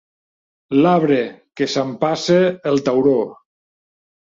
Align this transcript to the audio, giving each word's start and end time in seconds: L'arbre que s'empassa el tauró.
L'arbre 0.85 1.19
que 1.61 1.67
s'empassa 1.75 2.41
el 2.73 2.83
tauró. 2.91 3.17